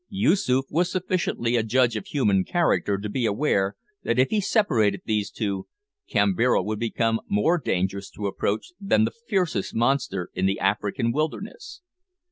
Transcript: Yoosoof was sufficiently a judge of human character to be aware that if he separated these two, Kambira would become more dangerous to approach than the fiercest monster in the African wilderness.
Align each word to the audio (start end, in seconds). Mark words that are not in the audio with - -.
Yoosoof 0.09 0.65
was 0.71 0.91
sufficiently 0.91 1.55
a 1.55 1.61
judge 1.61 1.95
of 1.95 2.07
human 2.07 2.43
character 2.43 2.97
to 2.97 3.07
be 3.07 3.27
aware 3.27 3.75
that 4.01 4.17
if 4.17 4.31
he 4.31 4.41
separated 4.41 5.03
these 5.05 5.29
two, 5.29 5.67
Kambira 6.09 6.63
would 6.63 6.79
become 6.79 7.19
more 7.29 7.59
dangerous 7.59 8.09
to 8.15 8.25
approach 8.25 8.71
than 8.81 9.05
the 9.05 9.11
fiercest 9.29 9.75
monster 9.75 10.31
in 10.33 10.47
the 10.47 10.59
African 10.59 11.11
wilderness. 11.11 11.81